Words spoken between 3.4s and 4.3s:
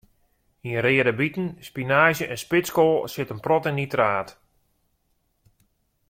protte nitraat.